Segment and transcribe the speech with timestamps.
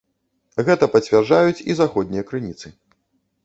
[0.69, 2.67] Гэта пацвярджаюць і заходнія крыніцы.